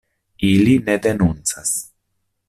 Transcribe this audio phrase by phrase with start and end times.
[0.51, 1.75] Ili ne denuncas.